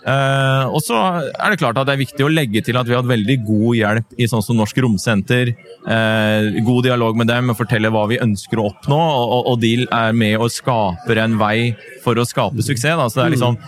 Eh, 0.00 0.66
og 0.72 0.80
så 0.80 0.96
er 1.28 1.52
det 1.52 1.58
klart 1.60 1.76
at 1.76 1.88
det 1.88 1.92
er 1.92 2.00
viktig 2.00 2.24
å 2.24 2.30
legge 2.32 2.62
til 2.64 2.78
at 2.80 2.88
vi 2.88 2.94
har 2.94 3.02
hatt 3.02 3.10
veldig 3.10 3.36
god 3.44 3.76
hjelp 3.76 4.14
i 4.16 4.28
sånn 4.30 4.44
som 4.44 4.56
Norsk 4.60 4.80
Romsenter. 4.80 5.52
eh, 5.86 6.62
god 6.64 6.84
dialog 6.84 7.16
med 7.16 7.28
dem 7.28 7.50
og 7.52 7.58
fortelle 7.58 7.90
hva 7.92 8.06
vi 8.08 8.20
ønsker 8.22 8.60
å 8.60 8.70
oppnå. 8.70 9.00
Og, 9.00 9.46
og, 9.52 9.60
de 9.60 9.86
er 9.86 10.16
med 10.16 10.38
og 10.38 10.50
skaper 10.52 11.20
en 11.24 11.36
vei 11.40 11.74
for 12.04 12.16
å 12.16 12.24
skape 12.24 12.62
suksess. 12.64 12.96
Da. 12.96 13.08
Så 13.08 13.20
det 13.20 13.26
er 13.26 13.36
liksom 13.36 13.60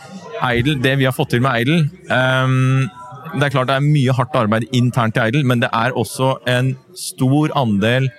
Eidel, 0.43 0.81
det 0.83 0.97
vi 0.99 1.07
har 1.07 1.15
fått 1.15 1.35
til 1.35 1.43
med 1.45 1.55
Eidel 1.55 1.85
ehm, 2.11 2.89
Det 3.33 3.47
er 3.47 3.53
klart 3.55 3.71
det 3.71 3.79
er 3.79 3.85
mye 3.85 4.13
hardt 4.13 4.35
arbeid 4.37 4.67
internt 4.77 5.17
i 5.17 5.23
Eidel, 5.25 5.47
men 5.49 5.63
det 5.63 5.71
er 5.73 5.95
også 5.97 6.35
en 6.53 6.75
stor 6.99 7.53
andel 7.57 8.11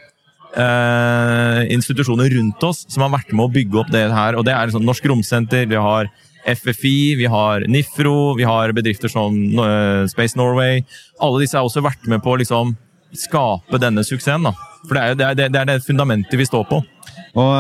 eh, 0.58 1.62
institusjoner 1.74 2.34
rundt 2.34 2.66
oss 2.66 2.84
som 2.90 3.06
har 3.06 3.14
vært 3.14 3.34
med 3.36 3.46
å 3.46 3.54
bygge 3.54 3.82
opp 3.84 3.92
det 3.94 4.08
her. 4.10 4.38
og 4.38 4.48
Det 4.48 4.56
er 4.56 4.74
sånn 4.74 4.88
Norsk 4.88 5.06
Romsenter, 5.12 5.68
vi 5.70 5.78
har 5.78 6.10
FFI, 6.50 7.16
vi 7.22 7.30
har 7.30 7.68
Nifro, 7.72 8.34
vi 8.40 8.48
har 8.48 8.74
bedrifter 8.76 9.12
som 9.12 9.38
eh, 9.38 10.04
Space 10.12 10.40
Norway. 10.40 10.82
Alle 11.22 11.44
disse 11.44 11.60
har 11.60 11.70
også 11.70 11.86
vært 11.86 12.10
med 12.10 12.24
på 12.26 12.34
å 12.34 12.42
liksom 12.42 12.74
skape 13.14 13.80
denne 13.80 14.04
suksessen. 14.06 14.50
da. 14.50 14.56
For 14.88 14.98
det 14.98 15.04
er, 15.04 15.16
det, 15.16 15.30
er, 15.30 15.54
det 15.54 15.62
er 15.62 15.72
det 15.76 15.86
fundamentet 15.86 16.42
vi 16.42 16.50
står 16.50 16.66
på. 16.74 16.82
Og 17.34 17.54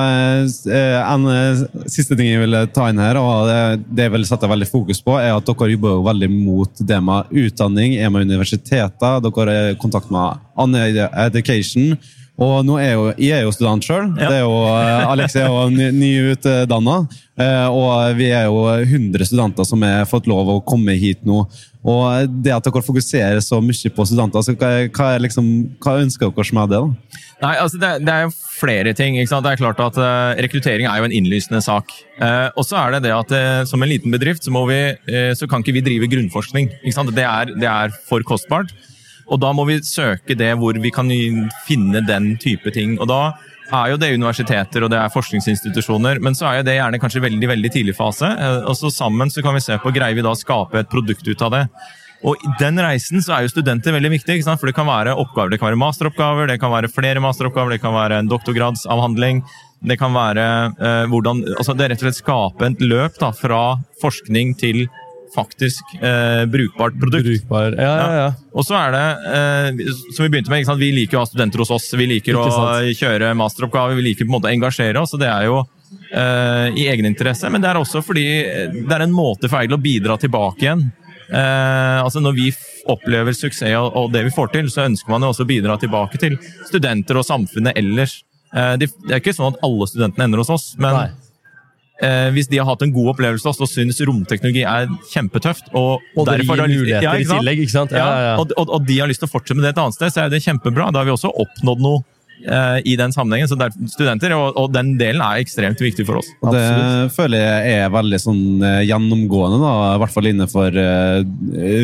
eh, 0.69 0.99
En 1.01 1.23
eh, 1.31 1.61
siste 1.89 2.17
ting 2.17 2.29
jeg 2.29 2.43
vil 2.43 2.57
ta 2.75 2.89
inn 2.91 3.01
her, 3.01 3.17
og 3.17 3.47
det, 3.49 3.85
det 3.89 4.07
jeg 4.07 4.13
vil 4.13 4.27
sette 4.29 4.49
veldig 4.49 4.69
fokus 4.69 5.01
på, 5.01 5.15
er 5.17 5.33
at 5.33 5.47
dere 5.49 5.71
jobber 5.73 5.95
jo 5.95 6.03
veldig 6.05 6.29
mot 6.33 6.83
det 6.91 6.99
med 7.01 7.31
utdanning, 7.43 7.95
er 7.97 8.11
med 8.13 8.27
universiteter, 8.29 9.23
dere 9.25 9.55
er 9.55 9.71
i 9.73 9.79
kontakt 9.81 10.13
med 10.13 10.43
Anne 10.61 10.85
Education. 11.25 11.97
Og 12.41 12.63
nå 12.65 12.79
er 12.81 12.93
jo, 12.95 13.03
Jeg 13.21 13.37
er 13.37 13.43
jo 13.45 13.51
student 13.53 13.85
sjøl. 13.85 14.07
Ja. 14.17 14.29
eh, 14.73 15.11
Alex 15.11 15.35
er 15.37 15.45
jo 15.51 15.67
ny- 15.69 15.91
nyutdanna. 15.93 16.95
Ny 17.37 17.51
og 17.69 18.15
vi 18.17 18.27
er 18.33 18.45
jo 18.45 18.63
100 18.85 19.25
studenter 19.25 19.65
som 19.65 19.81
har 19.85 20.05
fått 20.09 20.27
lov 20.29 20.49
å 20.49 20.59
komme 20.65 20.95
hit 20.97 21.21
nå. 21.25 21.43
Og 21.83 22.29
det 22.43 22.53
at 22.55 22.63
dere 22.65 22.81
fokuserer 22.85 23.41
så 23.43 23.59
mye 23.61 23.89
på 23.93 24.05
studenter, 24.07 24.41
så 24.45 24.53
hva, 24.55 24.69
er 25.15 25.19
liksom, 25.25 25.47
hva 25.83 25.97
ønsker 26.01 26.31
dere 26.31 26.55
med 26.57 26.69
det? 26.73 26.79
da? 26.79 27.19
Nei, 27.43 27.53
altså 27.59 27.77
det, 27.81 27.89
det 28.07 28.13
er 28.13 28.21
jo 28.27 28.31
flere 28.59 28.93
ting. 28.95 29.17
ikke 29.19 29.29
sant? 29.33 29.43
Det 29.45 29.51
er 29.53 29.61
klart 29.61 29.81
at 29.83 29.97
eh, 29.99 30.41
Rekruttering 30.45 30.87
er 30.87 31.01
jo 31.01 31.09
en 31.09 31.15
innlysende 31.17 31.59
sak. 31.65 31.91
Eh, 32.21 32.49
og 32.55 32.63
så 32.65 32.77
er 32.79 32.95
det 32.95 33.03
det 33.09 33.13
at 33.17 33.33
eh, 33.35 33.63
som 33.69 33.83
en 33.83 33.89
liten 33.91 34.13
bedrift 34.13 34.45
så, 34.47 34.53
vi, 34.69 34.79
eh, 35.11 35.33
så 35.37 35.45
kan 35.49 35.61
ikke 35.61 35.75
vi 35.75 35.83
drive 35.85 36.07
grunnforskning. 36.13 36.71
ikke 36.81 36.95
sant? 36.95 37.13
Det 37.13 37.25
er, 37.27 37.53
det 37.59 37.67
er 37.69 37.93
for 38.07 38.23
kostbart. 38.25 38.71
Og 39.31 39.39
da 39.41 39.53
må 39.55 39.65
vi 39.69 39.79
søke 39.85 40.37
det 40.37 40.51
hvor 40.59 40.77
vi 40.81 40.91
kan 40.93 41.09
finne 41.67 42.03
den 42.07 42.33
type 42.41 42.73
ting. 42.75 42.97
Og 42.99 43.09
da 43.11 43.21
er 43.73 43.93
jo 43.93 43.97
det 43.97 44.13
universiteter 44.13 44.85
og 44.85 44.91
det 44.93 44.99
er 44.99 45.13
forskningsinstitusjoner, 45.13 46.19
men 46.21 46.35
så 46.37 46.49
er 46.49 46.59
jo 46.59 46.67
det 46.67 46.77
gjerne 46.77 46.99
kanskje 47.01 47.23
veldig 47.23 47.49
veldig 47.55 47.73
tidlig 47.73 47.97
fase. 47.97 48.29
Eh, 48.29 48.61
Og 48.69 48.77
så 48.77 48.91
sammen 48.93 49.31
så 49.33 49.43
kan 49.45 49.55
vi 49.55 49.63
se 49.65 49.79
på 49.81 49.93
greier 49.95 50.17
vi 50.17 50.25
da 50.25 50.33
skape 50.37 50.83
et 50.83 50.91
produkt 50.91 51.27
ut 51.27 51.41
av 51.41 51.53
det. 51.55 51.67
Og 52.23 52.39
i 52.39 52.51
den 52.59 52.79
reisen 52.79 53.19
så 53.19 53.35
er 53.35 53.43
jo 53.43 53.51
studenter 53.51 53.91
veldig 53.91 54.13
viktig, 54.13 54.37
for 54.47 54.69
det 54.69 54.75
kan 54.77 54.87
være 54.87 55.15
oppgaver. 55.19 55.51
Det 55.51 55.59
kan 55.59 55.73
være 55.73 55.81
masteroppgaver, 55.81 56.47
det 56.47 56.59
kan 56.61 56.71
være 56.71 56.87
flere 56.91 57.19
masteroppgaver, 57.19 57.75
det 57.75 57.83
kan 57.83 57.95
være 57.95 58.21
en 58.21 58.29
doktorgradsavhandling. 58.31 59.41
Det 59.83 59.97
kan 59.99 60.13
være 60.15 60.45
eh, 60.79 61.05
hvordan 61.11 61.41
altså 61.57 61.73
Det 61.75 61.83
er 61.83 61.91
rett 61.91 62.03
og 62.03 62.07
slett 62.07 62.21
skape 62.21 62.69
et 62.69 62.83
løp 62.83 63.19
da, 63.19 63.33
fra 63.35 63.63
forskning 63.99 64.55
til 64.55 64.85
faktisk 65.35 65.83
eh, 66.01 66.45
brukbart 66.45 66.99
produkt. 66.99 67.25
Brukbar 67.25 67.75
Ja, 67.77 67.93
ja, 67.97 68.15
ja. 68.15 68.33
Og 68.53 68.65
så 68.65 68.77
er 68.77 68.91
det, 68.93 69.05
eh, 69.33 69.93
som 70.13 70.25
vi 70.25 70.29
begynte 70.29 70.53
med, 70.53 70.69
vi 70.79 70.91
liker 70.93 71.19
å 71.19 71.23
ha 71.23 71.29
studenter 71.29 71.63
hos 71.63 71.71
oss. 71.73 71.89
Vi 71.97 72.07
liker 72.09 72.37
å 72.39 72.47
kjøre 72.95 73.33
masteroppgaver, 73.37 73.97
vi 73.99 74.09
liker 74.09 74.27
på 74.27 74.31
en 74.31 74.37
måte 74.37 74.51
å 74.51 74.53
engasjere 74.53 75.01
oss. 75.01 75.13
og 75.13 75.23
det 75.23 75.29
er 75.31 75.47
jo 75.49 75.61
uh, 75.63 76.67
i 76.73 76.87
egeninteresse, 76.89 77.49
men 77.53 77.61
det 77.61 77.69
er 77.69 77.79
også 77.79 78.01
fordi 78.05 78.25
det 78.73 78.93
er 78.95 79.05
en 79.05 79.15
måte 79.15 79.49
for 79.49 79.61
Eidel 79.61 79.77
å 79.77 79.81
bidra 79.81 80.17
tilbake 80.21 80.65
igjen. 80.65 80.85
Uh, 81.29 82.03
altså 82.03 82.21
Når 82.21 82.37
vi 82.37 82.51
opplever 82.91 83.33
suksess 83.33 83.77
og, 83.79 83.93
og, 83.95 84.11
det 84.13 84.25
vi 84.27 84.35
får 84.35 84.53
til, 84.53 84.69
så 84.69 84.85
ønsker 84.89 85.13
man 85.13 85.23
jo 85.23 85.31
også 85.31 85.45
å 85.45 85.49
bidra 85.49 85.77
tilbake 85.79 86.19
til 86.21 86.37
studenter 86.67 87.17
og 87.19 87.27
samfunnet 87.27 87.77
ellers. 87.79 88.21
Det, 88.53 88.85
det, 89.01 89.09
er 89.09 89.17
ikke 89.17 89.33
sånn 89.33 89.55
at 89.55 89.63
alle 89.65 89.87
studentene 89.89 90.27
ender 90.27 90.43
hos 90.43 90.51
oss, 90.53 90.65
men 90.77 90.93
Nei. 90.93 91.07
Eh, 92.01 92.29
hvis 92.33 92.49
de 92.49 92.57
har 92.57 92.65
hatt 92.65 92.81
en 92.81 92.91
god 92.91 93.11
opplevelse 93.11 93.51
og 93.53 93.69
syns 93.69 93.99
romteknologi 94.01 94.63
er 94.65 94.87
kjempetøft 95.11 95.67
Og, 95.77 96.01
og 96.17 96.25
det 96.25 96.39
gir 96.41 96.49
muligheter 96.49 97.05
ja, 97.05 97.13
i 97.21 97.27
tillegg, 97.29 97.61
ikke 97.61 97.75
sant? 97.75 97.93
Ja, 97.93 98.07
ja, 98.09 98.31
og, 98.41 98.49
og, 98.57 98.65
og, 98.65 98.87
de 98.87 98.97
har 98.97 99.11
lyst 99.11 99.21
til 99.21 99.29
å 99.29 99.33
fortsette 99.35 99.59
med 99.59 99.67
det 99.67 99.75
et 99.75 99.83
annet 99.83 99.99
sted, 99.99 100.09
så 100.15 100.23
er 100.23 100.33
det 100.33 100.41
kjempebra. 100.41 100.89
Da 100.89 101.03
har 101.03 101.07
vi 101.07 101.13
også 101.13 101.29
oppnådd 101.45 101.85
noe 101.85 102.01
Eh, 102.43 102.81
i 102.83 102.95
den 102.95 103.13
sammenhengen. 103.13 103.47
Så 103.47 103.55
det 103.55 103.69
er 103.69 103.89
studenter, 103.91 104.33
og, 104.35 104.57
og, 104.59 104.71
den 104.73 104.93
delen 104.99 105.21
er 105.23 105.39
ekstremt 105.43 105.79
viktig 105.79 106.05
for 106.07 106.19
oss. 106.19 106.29
Og 106.41 106.51
det 106.51 106.63
Absolutt. 106.63 107.13
føler 107.15 107.43
jeg 107.43 107.77
er 107.83 107.93
veldig 107.93 108.19
sånn 108.19 108.43
eh, 108.67 108.79
gjennomgående, 108.89 109.59
da, 109.61 109.73
i 109.93 110.01
hvert 110.01 110.15
fall 110.15 110.27
innenfor 110.27 110.79
uh, 110.79 111.21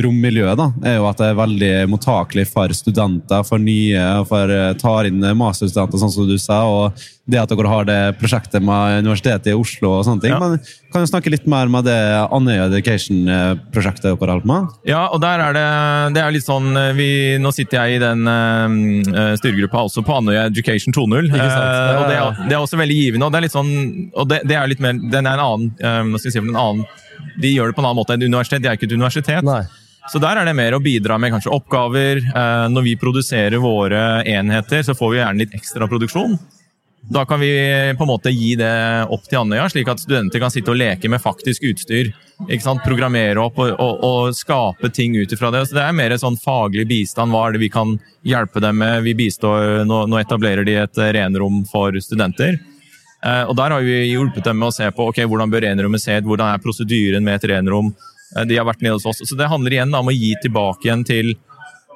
rommiljøet. 0.04 0.60
da, 0.60 0.68
er 0.84 0.98
jo 0.98 1.08
At 1.10 1.22
det 1.22 1.30
er 1.30 1.40
veldig 1.40 1.72
mottakelig 1.94 2.48
for 2.52 2.76
studenter, 2.76 3.46
for 3.48 3.62
nye, 3.64 4.04
for 4.30 4.52
uh, 4.52 4.74
tar 4.80 5.10
inn 5.10 5.24
masterstudenter, 5.24 6.02
sånn 6.02 6.16
som 6.18 6.28
du 6.28 6.36
sa. 6.42 6.64
og 6.68 7.08
det 7.30 7.40
at 7.42 7.52
dere 7.52 7.70
har 7.70 7.88
det 7.88 8.00
prosjektet 8.20 8.64
med 8.66 9.04
Universitetet 9.06 9.52
i 9.52 9.58
Oslo 9.58 9.92
og 10.00 10.06
sånne 10.08 10.24
ting. 10.24 10.34
Ja. 10.34 10.40
Men 10.42 10.58
kan 10.94 11.04
du 11.04 11.10
snakke 11.10 11.32
litt 11.32 11.46
mer 11.50 11.70
med 11.72 11.86
det 11.88 11.98
Andøya 12.34 12.68
Education-prosjektet 12.70 14.08
dere 14.08 14.18
holder 14.18 14.46
på 14.46 14.50
med? 14.50 14.78
Ja, 14.90 15.04
og 15.14 15.22
der 15.24 15.44
er 15.46 15.58
det, 15.58 15.66
det 16.18 16.24
er 16.24 16.36
litt 16.36 16.48
sånn 16.48 16.74
vi, 16.98 17.10
Nå 17.42 17.54
sitter 17.56 17.84
jeg 17.84 18.00
i 18.00 18.02
den 18.04 18.26
uh, 18.26 19.36
styregruppa 19.40 19.86
også 19.90 20.04
på 20.06 20.18
Andøya 20.20 20.48
Education 20.50 20.96
2.0. 20.96 21.30
Uh, 21.30 21.44
og 21.44 22.08
det 22.10 22.18
er, 22.18 22.42
det 22.48 22.56
er, 22.56 22.62
også 22.62 22.80
veldig 22.82 22.98
givende. 22.98 23.28
og 23.28 23.34
det 23.34 23.42
er 23.42 23.48
litt 23.48 23.58
sånn, 23.58 23.76
og 24.14 24.32
det, 24.32 24.42
det 24.50 24.58
er 24.58 24.72
litt 24.72 24.84
mer, 24.84 24.98
den 24.98 25.30
er 25.30 25.38
en 25.38 25.46
annen, 25.46 25.70
um, 25.78 26.16
hva 26.16 26.22
skal 26.22 26.32
jeg 26.32 26.40
si, 26.40 26.46
en 26.46 26.58
annen 26.58 26.88
De 27.40 27.54
gjør 27.54 27.70
det 27.70 27.78
på 27.78 27.84
en 27.84 27.92
annen 27.92 28.02
måte 28.02 28.16
enn 28.16 28.26
universitet. 28.26 28.64
De 28.64 28.72
er 28.72 28.80
ikke 28.80 28.90
et 28.90 28.98
universitet. 28.98 29.46
Nei. 29.46 29.64
Så 30.10 30.18
der 30.22 30.40
er 30.42 30.48
det 30.48 30.58
mer 30.58 30.74
å 30.74 30.82
bidra 30.82 31.20
med 31.22 31.36
kanskje 31.36 31.52
oppgaver. 31.54 32.24
Når 32.74 32.86
vi 32.88 32.96
produserer 32.98 33.62
våre 33.62 34.24
enheter, 34.26 34.82
så 34.82 34.96
får 34.98 35.12
vi 35.12 35.20
gjerne 35.20 35.44
litt 35.44 35.54
ekstra 35.54 35.86
produksjon. 35.92 36.34
Da 37.10 37.26
kan 37.26 37.40
vi 37.40 37.50
på 37.98 38.04
en 38.04 38.08
måte 38.08 38.30
gi 38.30 38.52
det 38.56 38.70
opp 39.10 39.24
til 39.26 39.40
Andøya, 39.40 39.66
slik 39.74 39.88
at 39.90 40.02
studenter 40.02 40.42
kan 40.44 40.52
sitte 40.54 40.70
og 40.70 40.78
leke 40.78 41.10
med 41.10 41.22
faktisk 41.24 41.64
utstyr. 41.66 42.12
Programmere 42.86 43.42
opp 43.42 43.58
og, 43.58 43.72
og, 43.82 44.04
og 44.06 44.36
skape 44.38 44.92
ting 44.94 45.18
ut 45.18 45.34
ifra 45.34 45.50
det. 45.52 45.64
Så 45.68 45.80
det 45.80 45.88
er 45.88 45.98
mer 45.98 46.14
sånn 46.22 46.38
faglig 46.38 46.86
bistand. 46.92 47.34
Hva 47.34 47.48
er 47.48 47.58
det 47.58 47.64
vi 47.64 47.72
kan 47.74 47.96
hjelpe 48.22 48.62
dem 48.62 48.78
med? 48.84 49.02
Vi 49.08 49.16
bistår, 49.18 49.88
Nå, 49.90 50.04
nå 50.06 50.22
etablerer 50.22 50.68
de 50.68 50.78
et 50.84 51.02
renrom 51.18 51.64
for 51.72 51.98
studenter. 51.98 52.60
Eh, 53.26 53.44
og 53.50 53.58
Der 53.58 53.74
har 53.74 53.82
vi 53.82 53.98
hjulpet 54.12 54.46
dem 54.46 54.62
med 54.62 54.70
å 54.70 54.76
se 54.78 54.88
på 54.94 55.10
okay, 55.10 55.26
hvordan 55.26 55.50
bør 55.50 55.66
renrommet 55.66 56.06
se 56.06 56.22
ut, 56.22 56.30
hvordan 56.30 56.54
er 56.54 56.64
prosedyren 56.64 57.26
med 57.26 57.40
et 57.40 57.50
renrom. 57.56 57.90
Eh, 58.38 58.46
de 58.46 58.62
har 58.62 58.70
vært 58.70 58.86
nede 58.86 59.00
hos 59.00 59.10
oss. 59.10 59.26
Så 59.26 59.36
Det 59.36 59.50
handler 59.50 59.80
igjen 59.80 59.98
om 59.98 60.14
å 60.14 60.16
gi 60.16 60.36
tilbake 60.46 60.86
igjen 60.86 61.04
til 61.10 61.34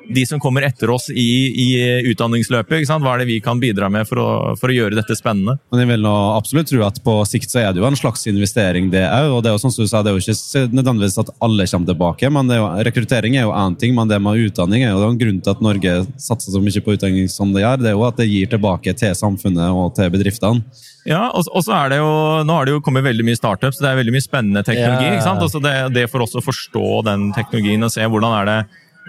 de 0.10 0.26
som 0.26 0.40
kommer 0.40 0.66
etter 0.68 0.90
oss 0.94 1.10
i, 1.10 1.30
i 1.64 1.68
utdanningsløpet. 2.12 2.88
Hva 2.90 3.14
er 3.14 3.24
det 3.24 3.30
vi 3.30 3.40
kan 3.44 3.60
bidra 3.62 3.90
med 3.92 4.08
for 4.10 4.22
å, 4.22 4.30
for 4.60 4.72
å, 4.72 4.76
gjøre 4.76 4.98
dette 4.98 5.16
spennende? 5.18 5.58
Men 5.72 5.84
jeg 5.84 5.92
vil 5.94 6.06
nå 6.06 6.14
absolutt 6.34 6.70
tro 6.72 6.84
at 6.86 7.00
På 7.04 7.16
sikt 7.28 7.52
så 7.52 7.62
er 7.64 7.74
det 7.74 7.82
jo 7.82 7.88
en 7.88 8.00
slags 8.00 8.26
investering, 8.30 8.90
det 8.94 9.04
òg. 9.08 9.32
Og 9.38 9.44
det 9.44 9.52
er 9.52 9.58
jo 9.58 9.64
sånn 9.64 9.76
som 9.76 9.86
du 9.86 9.92
sa, 9.92 10.04
det 10.04 10.14
er 10.14 10.18
jo 10.18 10.24
ikke 10.24 10.66
nødvendigvis 10.76 11.20
at 11.24 11.34
alle 11.44 11.68
kommer 11.72 11.92
tilbake. 11.92 12.32
men 12.34 12.52
er 12.52 12.62
jo, 12.62 12.70
Rekruttering 12.90 13.38
er 13.38 13.48
jo 13.48 13.56
én 13.58 13.78
ting, 13.80 13.96
men 13.98 14.12
det 14.12 14.22
med 14.24 14.48
utdanning 14.48 14.86
er 14.86 14.94
jo 14.94 15.10
en 15.10 15.20
grunn 15.20 15.42
til 15.44 15.56
at 15.56 15.64
Norge 15.64 16.00
satser 16.22 16.56
så 16.56 16.64
mye 16.64 16.86
på 16.86 16.98
utdanning 16.98 17.30
som 17.32 17.54
det 17.56 17.66
gjør. 17.66 17.84
Det 17.84 17.94
er 17.94 17.98
jo 17.98 18.08
at 18.08 18.20
det 18.20 18.32
gir 18.32 18.52
tilbake 18.52 18.96
til 19.00 19.16
samfunnet 19.18 19.72
og 19.72 19.94
til 19.98 20.12
bedriftene. 20.14 20.64
Ja, 21.04 21.26
og, 21.36 21.44
så 21.66 21.74
er 21.76 21.92
det 21.92 21.98
jo, 22.00 22.12
Nå 22.48 22.56
har 22.56 22.68
det 22.68 22.78
jo 22.78 22.84
kommet 22.84 23.04
veldig 23.04 23.26
mye 23.28 23.36
startups, 23.36 23.82
det 23.82 23.90
er 23.90 24.00
veldig 24.00 24.14
mye 24.16 24.24
spennende 24.24 24.64
teknologi. 24.64 25.10
Yeah. 25.10 25.18
ikke 25.18 25.26
sant? 25.26 25.44
Altså 25.44 25.60
det, 25.64 25.74
det 25.98 26.08
for 26.12 26.24
oss 26.24 26.36
å 26.40 26.44
forstå 26.44 27.04
den 27.10 27.28
teknologien 27.36 27.84
og 27.84 27.92
se 27.92 28.08
hvordan 28.08 28.38
er 28.40 28.50
det 28.50 28.60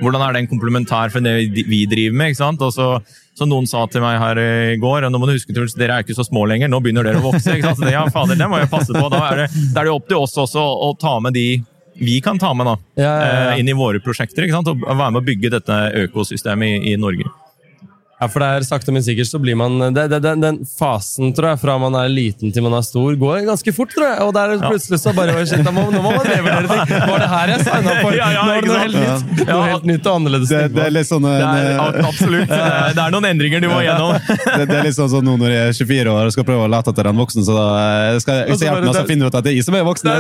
hvordan 0.01 0.25
er 0.27 0.39
den 0.39 0.49
komplementær 0.51 1.13
for 1.15 1.25
det 1.25 1.37
vi 1.69 1.85
driver 1.91 2.17
med? 2.19 2.33
ikke 2.33 2.41
sant? 2.41 2.65
Og 2.65 2.73
så, 2.75 2.89
så 3.37 3.47
Noen 3.51 3.69
sa 3.71 3.85
til 3.91 4.03
meg 4.05 4.19
her 4.23 4.41
i 4.43 4.79
går 4.83 5.07
og 5.07 5.13
nå 5.15 5.21
må 5.21 5.29
du 5.29 5.37
huske, 5.37 5.55
Truls, 5.55 5.77
dere 5.79 5.99
er 6.01 6.07
ikke 6.07 6.17
så 6.17 6.27
små 6.27 6.47
lenger, 6.51 6.71
nå 6.73 6.81
begynner 6.83 7.07
dere 7.07 7.23
å 7.23 7.29
vokse. 7.29 7.55
ikke 7.55 7.71
sant? 7.71 7.83
Så 7.83 7.87
det, 7.87 7.95
ja, 7.95 8.07
fader, 8.15 8.39
det 8.41 8.51
må 8.51 8.59
jeg 8.63 8.73
passe 8.73 8.95
på. 8.95 9.07
Da 9.13 9.23
er 9.31 9.45
det, 9.45 9.53
da 9.75 9.85
er 9.85 9.91
det 9.91 9.95
opp 9.95 10.11
til 10.11 10.21
oss 10.23 10.35
også 10.47 10.65
å, 10.65 10.75
å 10.89 10.99
ta 10.99 11.19
med 11.23 11.37
de 11.39 11.49
vi 11.95 12.19
kan 12.21 12.39
ta 12.43 12.51
med 12.59 12.67
da, 12.67 12.73
ja, 12.99 13.03
ja, 13.07 13.27
ja. 13.31 13.51
Eh, 13.53 13.61
inn 13.63 13.69
i 13.71 13.77
våre 13.79 14.01
prosjekter. 14.03 14.43
ikke 14.43 14.57
sant? 14.57 14.71
Og 14.73 14.83
være 14.83 15.13
med 15.15 15.21
å 15.21 15.27
bygge 15.29 15.53
dette 15.55 15.77
økosystemet 16.09 16.81
i, 16.81 16.95
i 16.95 16.99
Norge. 16.99 17.29
Ja, 18.25 18.29
for 18.33 18.41
det 18.41 18.47
er 18.49 18.65
sakte, 18.65 18.93
men 18.95 19.03
sikkert 19.05 19.29
så 19.29 19.39
blir 19.43 19.57
man 19.59 19.77
det, 19.93 20.07
det, 20.09 20.19
den, 20.25 20.41
den, 20.41 20.59
fasen 20.65 21.35
tror 21.37 21.51
jeg, 21.53 21.61
fra 21.61 21.75
man 21.81 21.93
er 22.01 22.09
liten 22.09 22.53
til 22.55 22.65
man 22.65 22.73
er 22.79 22.85
stor, 22.87 23.13
går 23.21 23.43
ganske 23.45 23.75
fort. 23.77 23.93
tror 23.93 24.07
jeg. 24.09 24.19
Og 24.25 24.33
der 24.33 24.55
plutselig 24.63 24.99
så 25.03 25.13
bare 25.17 25.35
shit, 25.45 25.61
må, 25.75 25.85
Nå 25.93 26.01
må 26.01 26.15
man 26.15 26.25
revurdere 26.25 26.69
ting! 26.71 26.95
Var 27.11 27.19
det 27.21 27.29
her 27.35 27.53
jeg 27.53 27.61
signa 27.67 27.97
for? 28.01 28.17
Ja, 28.17 28.31
ja, 28.33 28.45
nå 28.49 28.53
er 28.55 28.61
det 28.65 28.71
noe 28.71 28.81
helt 28.81 28.97
nytt, 28.97 29.43
noe 29.51 29.67
helt 29.69 29.85
nytt 29.91 30.09
og 30.09 30.17
annerledes. 30.21 30.49
Det, 30.55 30.63
det 30.73 30.87
er 30.87 30.95
litt 30.95 31.11
sånn... 31.11 31.29
Det 31.29 31.35
er, 31.45 32.01
absolutt. 32.09 32.55
Det 32.95 33.03
er 33.03 33.13
noen 33.13 33.27
endringer 33.29 33.61
du 33.61 33.69
må 33.69 33.83
gjennom. 33.85 34.15
det, 34.59 34.65
det, 34.71 34.77
er 34.79 34.89
litt 34.89 34.97
sånn 34.97 35.11
som 35.13 35.25
nå 35.27 35.37
når 35.41 35.53
jeg 35.53 35.69
er 35.69 35.79
24 35.83 36.15
år 36.15 36.31
og 36.31 36.33
skal 36.37 36.49
prøve 36.49 36.65
å 36.65 36.71
lete 36.73 36.95
etter 36.95 37.11
en 37.11 37.21
voksen, 37.21 37.45
så 37.45 37.53
da 37.59 37.67
eh, 37.83 38.19
skal 38.25 38.41
jeg 38.41 38.57
hjelpe 38.65 38.87
meg 38.87 39.01
å 39.03 39.05
finne 39.09 39.29
ut 39.29 39.37
at 39.37 39.45
det 39.45 39.53
er 39.53 39.59
jeg 39.59 39.67
som 39.67 39.77
er 39.77 39.85
voksen. 39.85 40.09
Du 40.09 40.13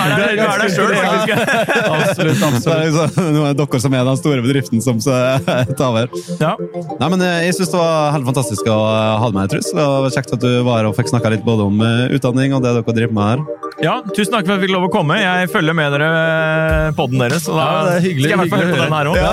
er 0.00 0.16
der 0.64 0.72
sjøl, 0.72 0.94
faktisk. 0.96 1.44
Absolutt. 2.00 2.42
absolutt. 2.46 3.18
Nå 3.34 3.44
er 3.44 3.54
det 3.54 3.60
dere 3.60 3.80
som 3.82 3.94
er 3.96 4.06
den 4.08 4.18
store 4.20 4.44
bedriften 4.44 4.82
som 4.84 5.00
tar 5.02 5.89
over. 5.90 6.10
Ja. 6.40 6.54
Nei, 7.00 7.08
men 7.12 7.22
eh, 7.24 7.46
Jeg 7.46 7.56
syns 7.58 7.72
det 7.72 7.80
var 7.80 8.12
helt 8.14 8.28
fantastisk 8.28 8.68
å 8.70 8.76
ha 8.80 9.28
deg 9.28 9.36
med, 9.36 9.50
Truls. 9.52 9.70
Det 9.74 9.86
var 9.86 10.14
kjekt 10.14 10.34
at 10.36 10.44
du 10.44 10.50
var 10.66 10.80
her 10.80 10.90
og 10.90 10.96
fikk 10.98 11.10
snakka 11.12 11.32
litt 11.34 11.44
både 11.46 11.66
om 11.70 11.82
eh, 11.84 12.14
utdanning 12.16 12.54
og 12.56 12.64
det 12.64 12.74
dere 12.78 12.96
driver 13.00 13.16
med 13.16 13.30
her. 13.30 13.44
Ja, 13.80 13.94
Tusen 14.12 14.34
takk 14.34 14.44
for 14.44 14.54
at 14.54 14.58
jeg 14.58 14.66
fikk 14.66 14.74
lov 14.74 14.88
å 14.88 14.92
komme. 14.92 15.16
Jeg 15.20 15.48
følger 15.52 15.76
med 15.76 15.94
dere 15.94 16.08
eh, 16.10 16.90
podden 16.98 17.22
deres. 17.22 17.46
Og 17.48 17.56
da 17.56 17.66
ja, 17.66 17.80
det 17.86 17.94
er 17.98 18.04
hyggelig, 18.06 18.28
skal 18.28 18.30
jeg 18.30 18.38
i 18.38 18.42
hvert 18.42 18.54
fall 18.54 18.64
høre 18.64 18.76
på 18.76 18.82
den 18.84 18.96
her 18.98 19.10
òg. 19.10 19.18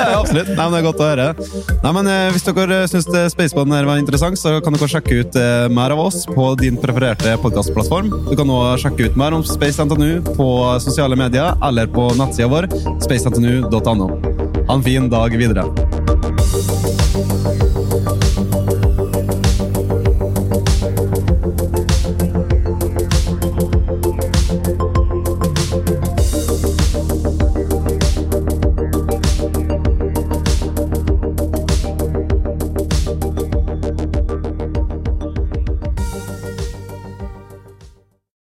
Ja, 0.00 0.18
absolutt. 0.20 0.50
Nei, 0.50 0.64
men 0.64 0.74
det 0.74 0.80
er 0.80 0.86
godt 0.86 1.02
å 1.02 1.08
høre. 1.10 1.26
Nei, 1.84 1.92
men 1.96 2.10
Hvis 2.34 2.46
dere 2.46 2.80
syns 2.90 3.08
Spaceboden 3.34 3.74
var 3.88 4.00
interessant, 4.00 4.38
så 4.40 4.56
kan 4.64 4.76
dere 4.76 4.90
sjekke 4.90 5.20
ut 5.24 5.38
mer 5.74 5.94
av 5.94 6.02
oss 6.06 6.22
på 6.28 6.50
din 6.60 6.78
prefererte 6.80 7.34
podkastplattform. 7.42 8.10
Du 8.30 8.34
kan 8.38 8.52
også 8.54 8.86
sjekke 8.86 9.10
ut 9.10 9.18
mer 9.20 9.36
om 9.36 9.44
Space 9.46 9.82
NTNU 9.82 10.34
på 10.36 10.48
sosiale 10.82 11.18
medier 11.18 11.58
eller 11.66 11.90
på 11.90 12.10
nettsida 12.18 12.50
vår 12.50 12.70
spacentnu.no. 13.04 14.10
Ha 14.68 14.74
en 14.74 14.82
fin 14.86 15.08
dag 15.10 15.36
videre. 15.36 15.64
Thank 17.22 17.62
you. 17.62 17.69